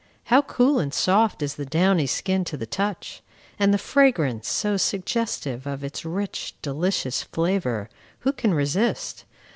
[0.33, 3.21] How cool and soft is the downy skin to the touch!
[3.59, 7.87] And the fragrance, so suggestive of its rich, delicious flavor,
[8.21, 9.25] who can resist?